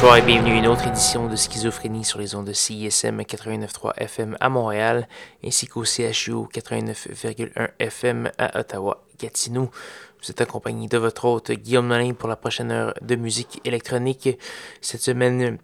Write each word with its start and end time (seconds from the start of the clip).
Bonsoir 0.00 0.16
et 0.16 0.22
bienvenue 0.22 0.52
à 0.52 0.56
une 0.56 0.66
autre 0.66 0.86
édition 0.86 1.28
de 1.28 1.36
Schizophrénie 1.36 2.06
sur 2.06 2.18
les 2.18 2.34
ondes 2.34 2.46
de 2.46 2.54
CISM 2.54 3.20
89.3 3.20 3.92
FM 3.98 4.34
à 4.40 4.48
Montréal 4.48 5.06
ainsi 5.44 5.66
qu'au 5.66 5.84
CHU 5.84 6.46
89.1 6.54 7.68
FM 7.78 8.30
à 8.38 8.60
Ottawa-Gatineau. 8.60 9.70
Vous 10.22 10.30
êtes 10.30 10.40
accompagné 10.40 10.88
de 10.88 10.96
votre 10.96 11.26
hôte 11.26 11.52
Guillaume 11.52 11.88
Nolin 11.88 12.14
pour 12.14 12.30
la 12.30 12.36
prochaine 12.36 12.72
heure 12.72 12.94
de 13.02 13.14
musique 13.14 13.60
électronique. 13.66 14.38
Cette 14.80 15.02
semaine, 15.02 15.58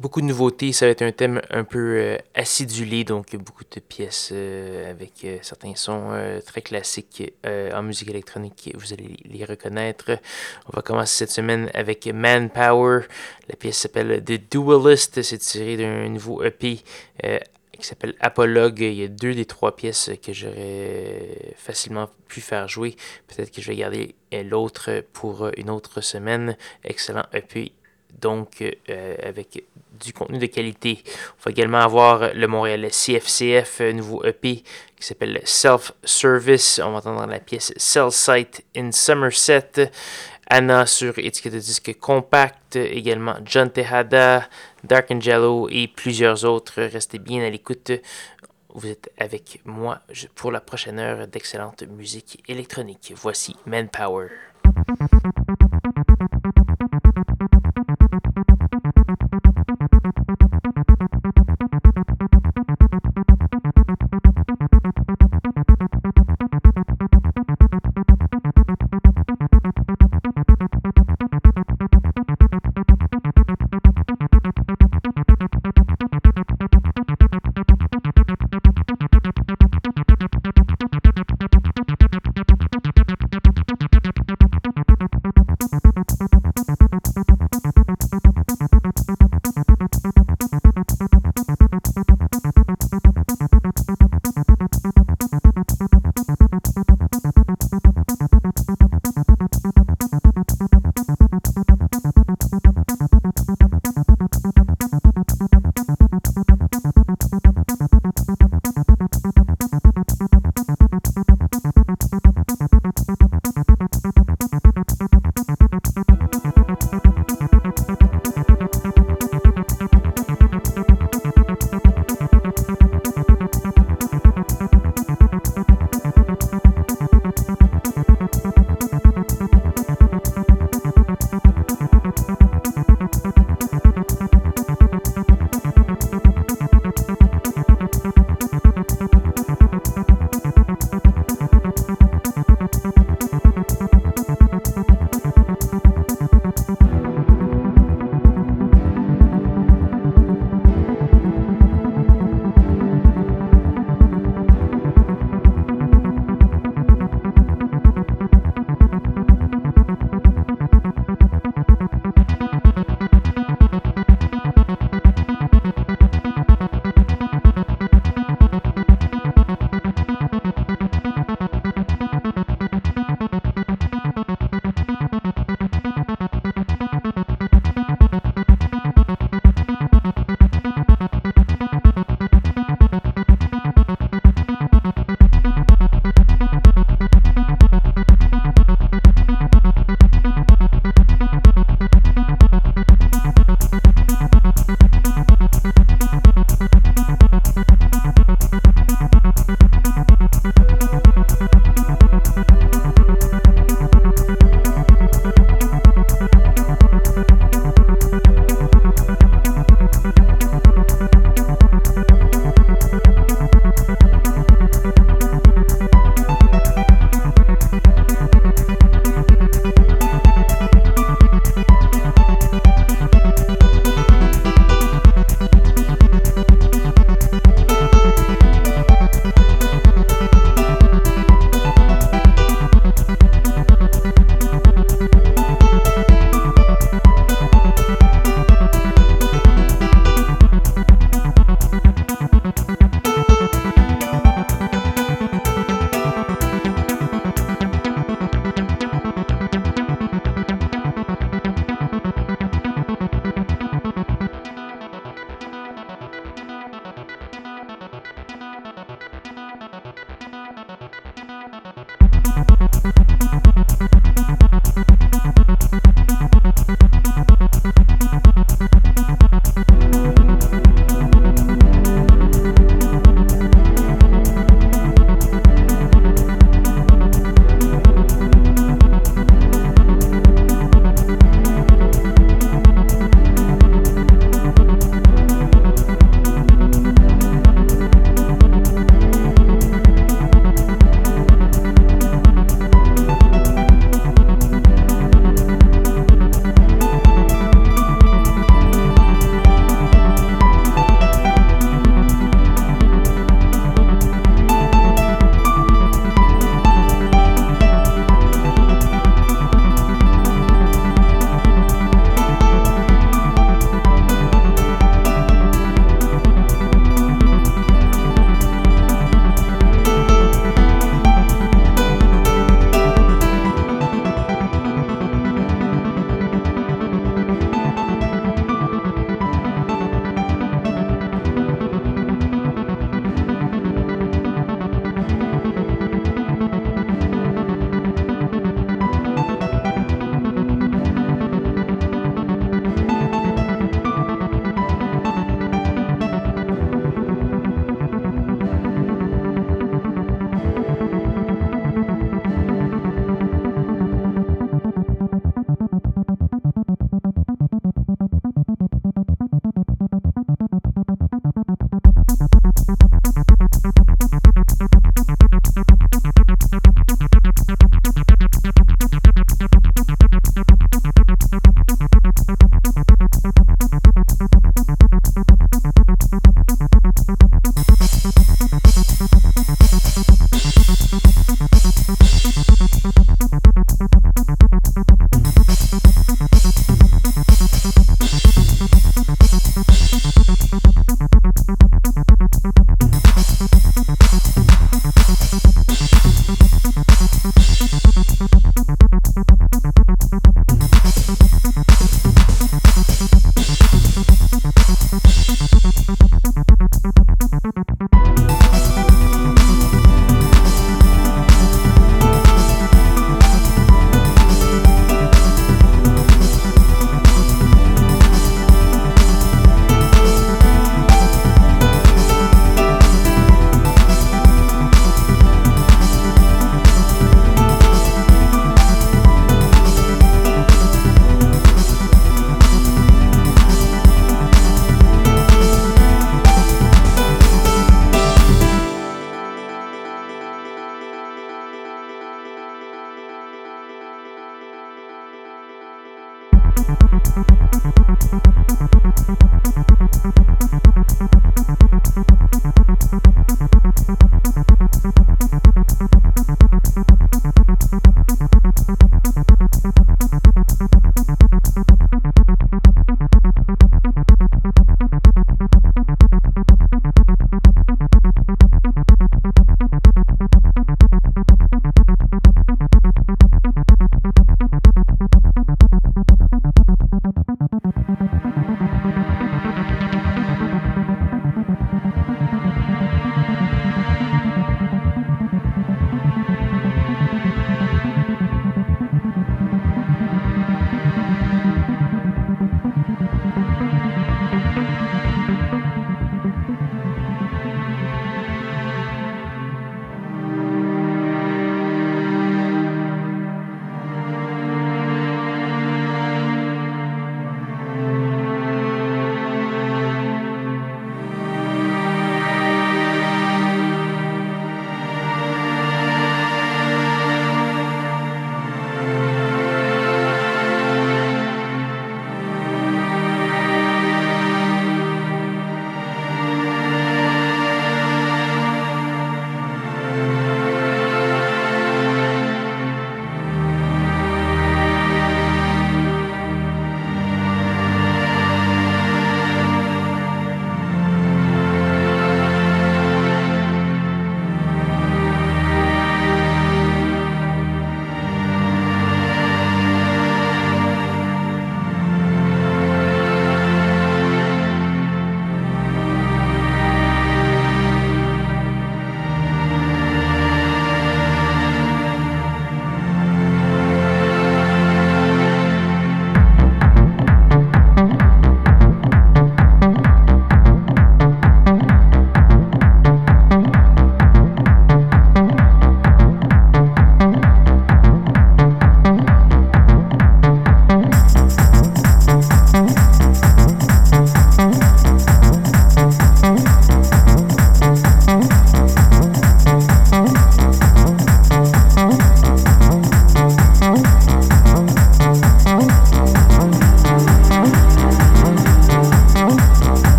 Beaucoup 0.00 0.22
de 0.22 0.26
nouveautés, 0.26 0.72
ça 0.72 0.86
va 0.86 0.92
être 0.92 1.02
un 1.02 1.12
thème 1.12 1.42
un 1.50 1.64
peu 1.64 1.96
euh, 1.98 2.18
acidulé, 2.34 3.04
donc 3.04 3.36
beaucoup 3.36 3.62
de 3.70 3.78
pièces 3.78 4.30
euh, 4.32 4.90
avec 4.90 5.22
euh, 5.24 5.36
certains 5.42 5.74
sons 5.74 6.10
très 6.46 6.62
classiques 6.62 7.34
en 7.44 7.82
musique 7.82 8.08
électronique, 8.08 8.74
vous 8.74 8.94
allez 8.94 9.16
les 9.24 9.44
reconnaître. 9.44 10.18
On 10.66 10.72
va 10.74 10.80
commencer 10.80 11.14
cette 11.14 11.30
semaine 11.30 11.70
avec 11.74 12.06
Manpower. 12.06 13.02
La 13.48 13.56
pièce 13.56 13.78
s'appelle 13.78 14.24
The 14.24 14.40
Dualist, 14.50 15.20
c'est 15.22 15.38
tiré 15.38 15.76
d'un 15.76 16.08
nouveau 16.08 16.42
EP 16.42 16.80
qui 17.72 17.86
s'appelle 17.86 18.14
Apologue. 18.20 18.80
Il 18.80 18.94
y 18.94 19.04
a 19.04 19.08
deux 19.08 19.34
des 19.34 19.44
trois 19.44 19.76
pièces 19.76 20.10
que 20.22 20.32
j'aurais 20.32 21.54
facilement 21.56 22.08
pu 22.28 22.40
faire 22.40 22.66
jouer. 22.66 22.96
Peut-être 23.26 23.50
que 23.50 23.60
je 23.60 23.68
vais 23.68 23.76
garder 23.76 24.14
l'autre 24.32 25.04
pour 25.12 25.50
une 25.56 25.68
autre 25.68 26.00
semaine. 26.00 26.56
Excellent 26.84 27.24
EP 27.34 27.72
donc 28.20 28.62
euh, 28.62 29.16
avec 29.22 29.64
du 30.02 30.12
contenu 30.12 30.38
de 30.38 30.46
qualité. 30.46 31.02
On 31.38 31.44
va 31.44 31.50
également 31.50 31.80
avoir 31.80 32.34
le 32.34 32.46
Montréal 32.46 32.88
CFCF, 32.90 33.80
un 33.80 33.92
nouveau 33.92 34.24
EP 34.24 34.62
qui 34.96 35.06
s'appelle 35.06 35.40
Self 35.44 35.92
Service. 36.04 36.80
On 36.84 36.92
va 36.92 36.98
entendre 36.98 37.26
la 37.26 37.40
pièce 37.40 37.72
Cell 37.76 38.10
Site 38.10 38.64
in 38.76 38.92
Somerset. 38.92 39.90
Anna 40.48 40.84
sur 40.84 41.18
étiquette 41.18 41.54
de 41.54 41.58
disque 41.58 41.98
compact, 41.98 42.76
également 42.76 43.36
John 43.42 43.70
Tejada, 43.70 44.46
Dark 44.84 45.10
Angelo 45.10 45.68
et 45.70 45.88
plusieurs 45.88 46.44
autres. 46.44 46.82
Restez 46.82 47.18
bien 47.18 47.42
à 47.42 47.48
l'écoute. 47.48 47.92
Vous 48.74 48.88
êtes 48.88 49.10
avec 49.16 49.60
moi 49.64 50.00
pour 50.34 50.50
la 50.50 50.60
prochaine 50.60 50.98
heure 50.98 51.26
d'excellente 51.26 51.84
musique 51.84 52.42
électronique. 52.48 53.14
Voici 53.16 53.56
Manpower. 53.66 54.28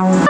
Thank 0.00 0.29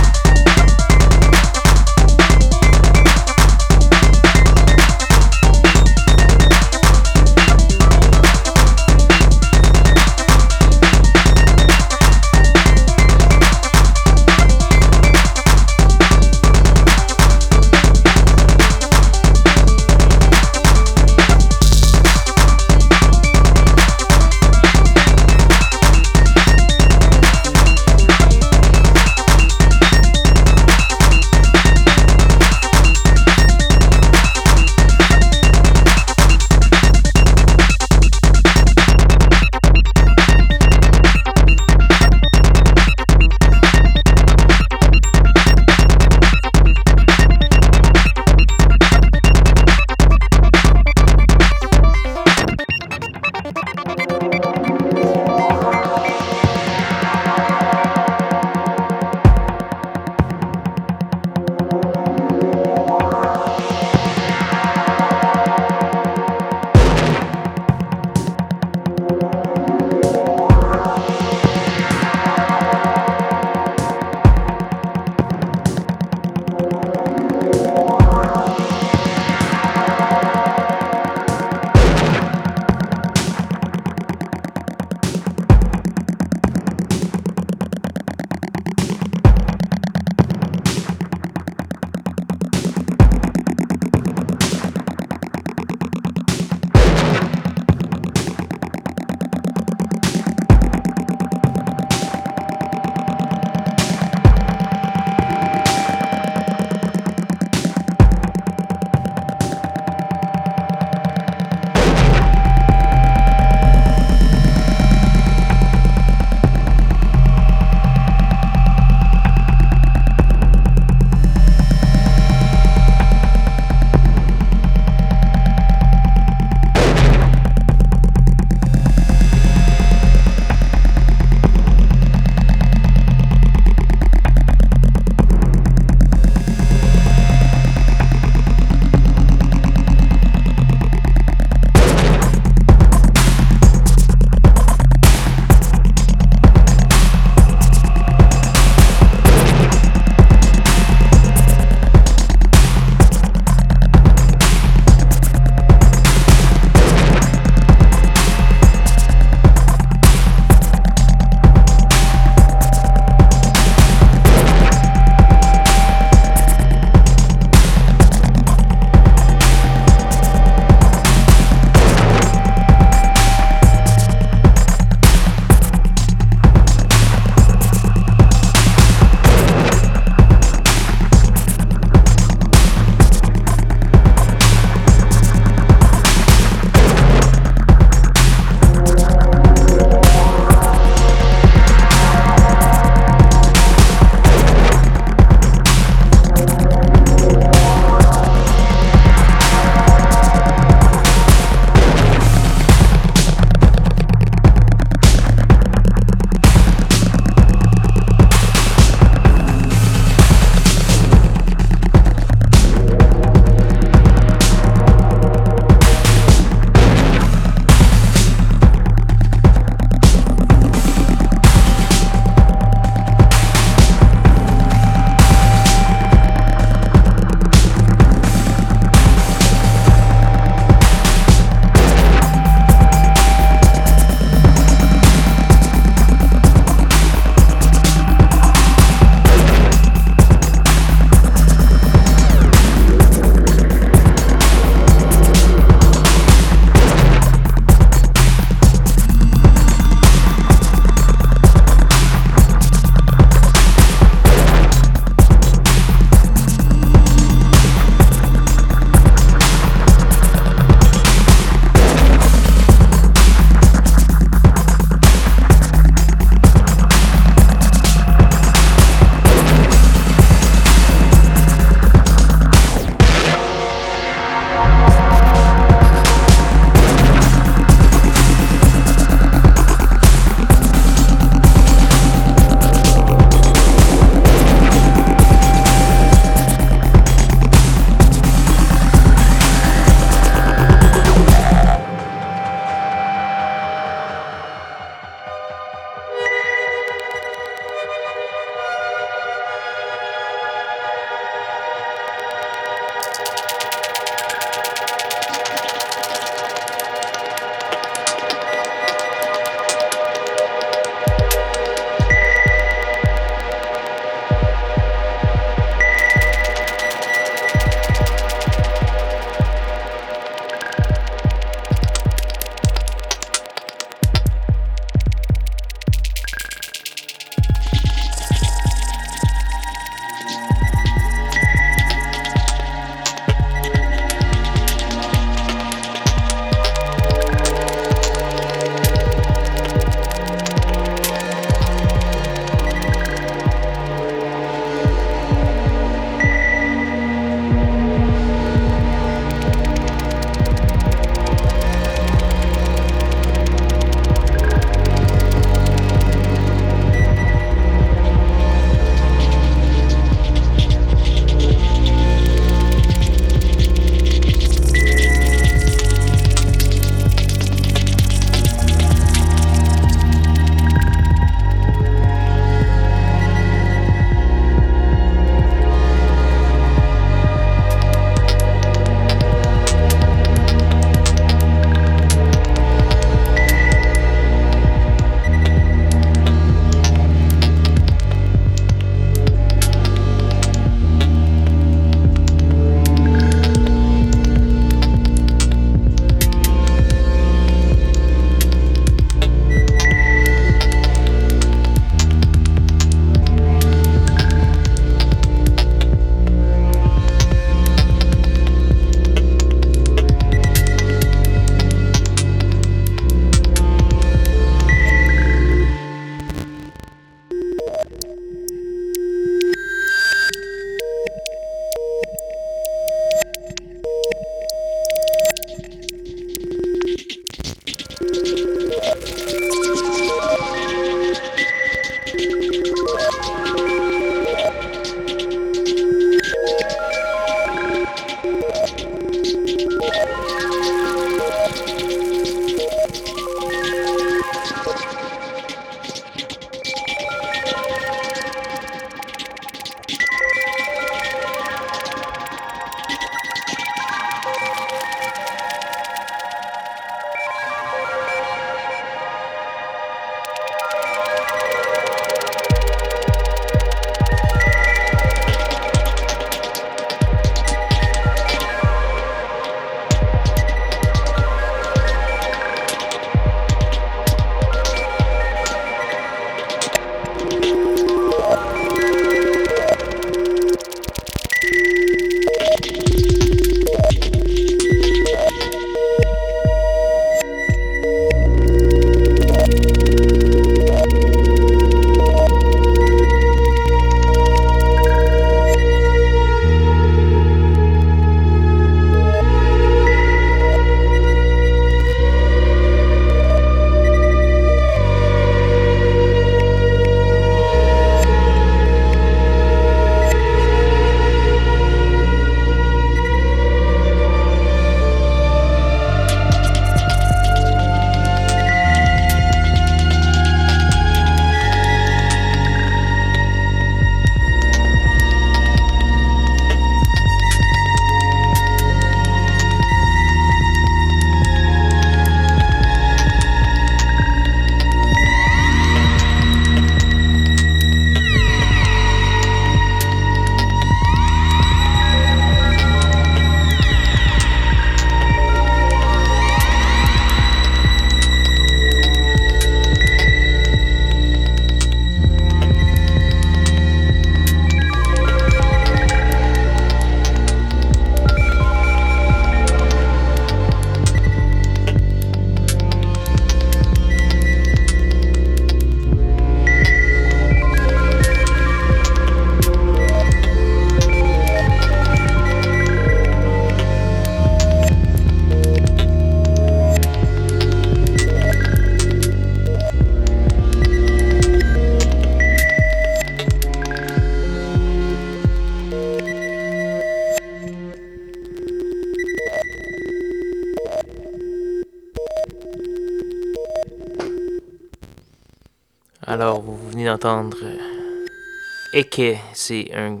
Eke, 598.76 599.16
c'est 599.32 599.74
un, 599.74 600.00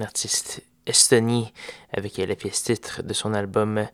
artiste 0.00 0.62
estonien 0.86 1.44
avec 1.92 2.16
la 2.16 2.34
pièce 2.36 2.62
titre 2.62 3.02
de 3.02 3.12
son 3.12 3.34
album 3.34 3.86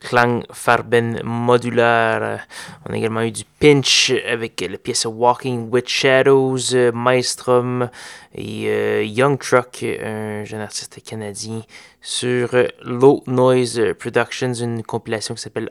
Klang 0.00 0.42
Farben 0.50 1.20
Modular. 1.22 2.46
On 2.86 2.94
a 2.94 2.96
également 2.96 3.20
eu 3.20 3.30
du 3.30 3.44
Pinch 3.60 4.10
avec 4.26 4.58
la 4.66 4.78
pièce 4.78 5.04
Walking 5.04 5.68
with 5.68 5.86
Shadows, 5.86 6.92
Maestrom 6.94 7.90
et 8.34 8.70
euh, 8.70 9.04
Young 9.04 9.38
Truck, 9.38 9.82
un 9.82 10.44
jeune 10.44 10.62
artiste 10.62 11.02
canadien, 11.04 11.60
sur 12.00 12.48
Low 12.80 13.22
Noise 13.26 13.82
Productions, 13.98 14.54
une 14.54 14.82
compilation 14.82 15.34
qui 15.34 15.42
s'appelle 15.42 15.68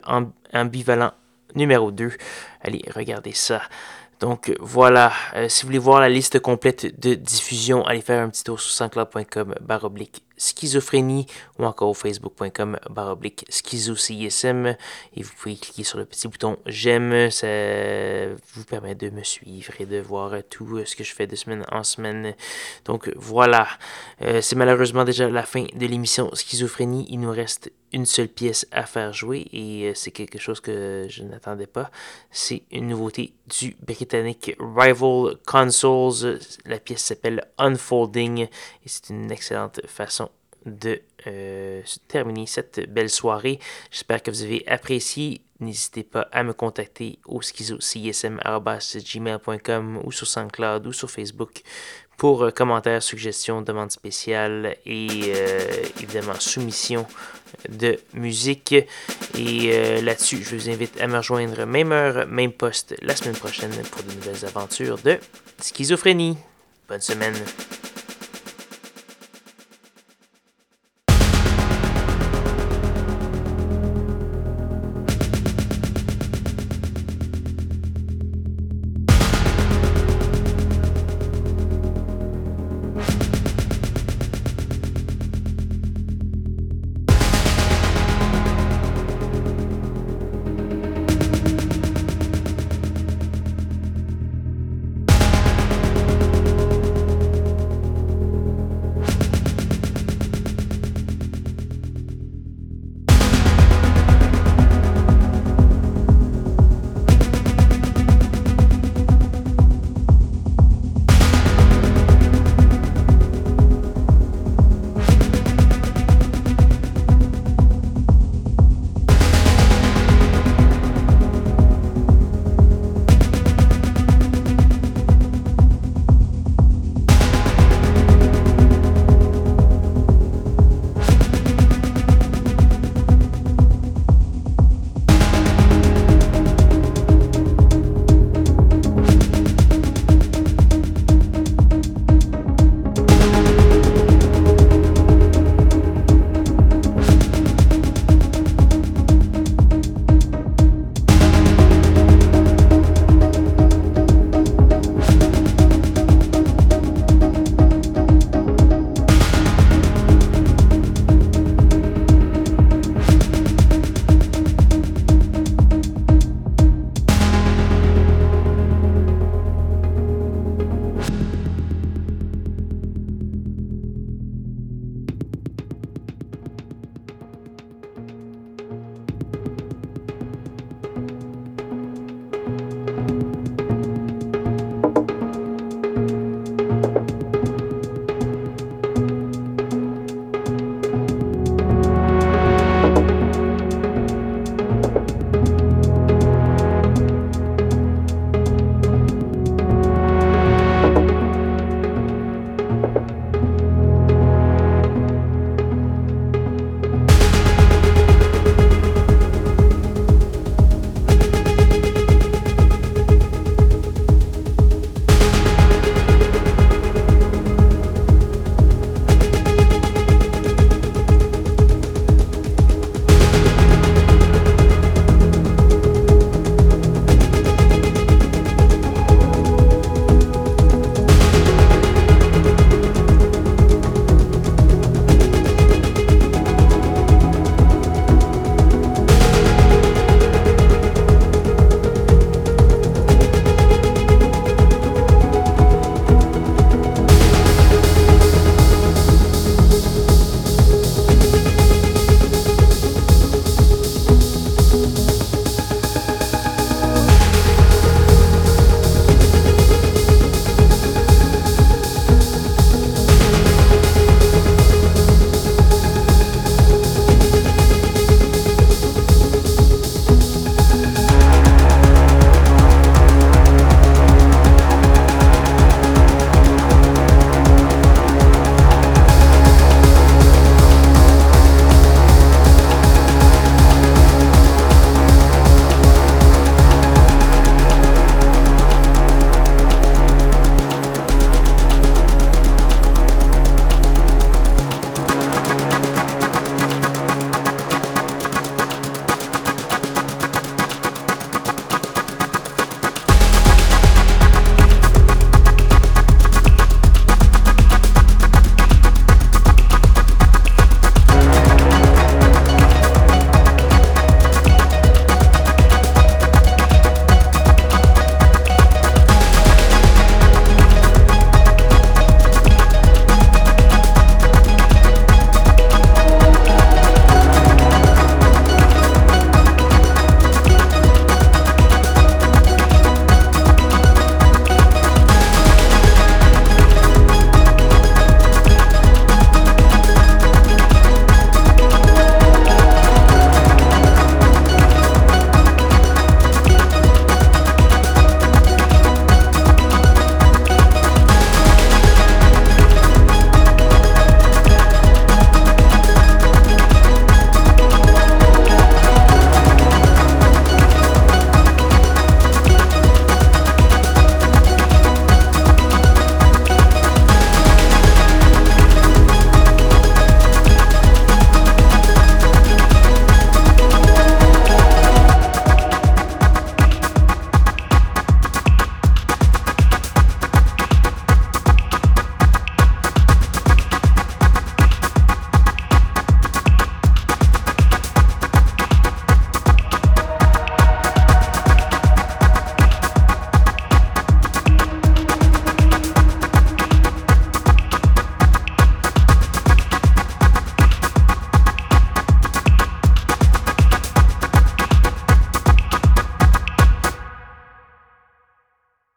Ambivalent 0.52 1.10
numéro 1.56 1.90
2. 1.90 2.12
Allez, 2.62 2.84
regardez 2.94 3.32
ça. 3.32 3.60
Donc 4.20 4.54
voilà, 4.58 5.12
euh, 5.34 5.48
si 5.48 5.62
vous 5.62 5.68
voulez 5.68 5.78
voir 5.78 6.00
la 6.00 6.08
liste 6.08 6.40
complète 6.40 6.98
de 7.00 7.14
diffusion, 7.14 7.84
allez 7.84 8.00
faire 8.00 8.22
un 8.22 8.28
petit 8.28 8.42
tour 8.42 8.60
sur 8.60 8.72
sanscloud.com 8.72 9.54
baroblique 9.60 10.24
schizophrénie 10.38 11.26
ou 11.58 11.64
encore 11.64 11.96
facebook.com 11.96 12.78
baroblique 12.90 13.44
schizocism 13.48 14.76
et 15.16 15.22
vous 15.22 15.32
pouvez 15.36 15.56
cliquer 15.56 15.84
sur 15.84 15.98
le 15.98 16.04
petit 16.04 16.28
bouton 16.28 16.56
j'aime, 16.66 17.30
ça 17.30 17.46
vous 18.54 18.64
permet 18.64 18.94
de 18.94 19.10
me 19.10 19.22
suivre 19.22 19.72
et 19.80 19.86
de 19.86 19.98
voir 19.98 20.32
tout 20.48 20.84
ce 20.84 20.96
que 20.96 21.04
je 21.04 21.14
fais 21.14 21.26
de 21.26 21.36
semaine 21.36 21.64
en 21.70 21.82
semaine. 21.82 22.34
Donc 22.84 23.10
voilà, 23.16 23.68
euh, 24.22 24.40
c'est 24.40 24.56
malheureusement 24.56 25.04
déjà 25.04 25.28
la 25.28 25.42
fin 25.42 25.64
de 25.74 25.86
l'émission 25.86 26.34
Schizophrénie, 26.34 27.06
il 27.10 27.20
nous 27.20 27.30
reste 27.30 27.70
une 27.92 28.06
seule 28.06 28.28
pièce 28.28 28.66
à 28.70 28.84
faire 28.84 29.12
jouer 29.12 29.46
et 29.52 29.88
euh, 29.88 29.92
c'est 29.94 30.10
quelque 30.10 30.38
chose 30.38 30.60
que 30.60 31.06
je 31.08 31.22
n'attendais 31.22 31.66
pas. 31.66 31.90
C'est 32.30 32.62
une 32.70 32.88
nouveauté 32.88 33.32
du 33.58 33.76
britannique 33.86 34.54
Rival 34.58 35.36
Consoles. 35.46 36.38
La 36.66 36.78
pièce 36.78 37.02
s'appelle 37.02 37.46
Unfolding 37.56 38.42
et 38.42 38.48
c'est 38.86 39.10
une 39.10 39.30
excellente 39.30 39.80
façon 39.86 40.27
de 40.68 41.00
euh, 41.26 41.82
terminer 42.06 42.46
cette 42.46 42.88
belle 42.92 43.10
soirée. 43.10 43.58
J'espère 43.90 44.22
que 44.22 44.30
vous 44.30 44.42
avez 44.42 44.62
apprécié. 44.68 45.40
N'hésitez 45.60 46.04
pas 46.04 46.28
à 46.30 46.44
me 46.44 46.52
contacter 46.52 47.18
au 47.26 47.42
schizocism.gmail.com 47.42 50.00
ou 50.04 50.12
sur 50.12 50.28
SoundCloud 50.28 50.86
ou 50.86 50.92
sur 50.92 51.10
Facebook 51.10 51.62
pour 52.16 52.44
euh, 52.44 52.50
commentaires, 52.50 53.02
suggestions, 53.02 53.62
demandes 53.62 53.90
spéciales 53.90 54.76
et 54.86 55.32
euh, 55.34 55.58
évidemment 56.00 56.38
soumission 56.38 57.04
de 57.68 57.98
musique. 58.14 58.76
Et 59.36 60.00
là-dessus, 60.02 60.44
je 60.44 60.54
vous 60.54 60.68
invite 60.68 61.00
à 61.00 61.06
me 61.06 61.16
rejoindre 61.16 61.64
même 61.64 61.92
heure, 61.92 62.26
même 62.26 62.52
poste 62.52 62.94
la 63.02 63.16
semaine 63.16 63.36
prochaine 63.36 63.72
pour 63.90 64.02
de 64.02 64.12
nouvelles 64.12 64.44
aventures 64.44 64.98
de 64.98 65.18
schizophrénie. 65.60 66.36
Bonne 66.88 67.00
semaine. 67.00 67.34